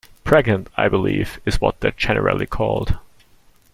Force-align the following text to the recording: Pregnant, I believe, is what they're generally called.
Pregnant, 0.23 0.67
I 0.75 0.89
believe, 0.89 1.39
is 1.45 1.61
what 1.61 1.79
they're 1.79 1.91
generally 1.91 2.47
called. 2.47 2.97